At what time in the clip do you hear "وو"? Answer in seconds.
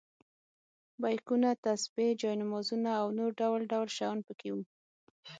4.53-4.61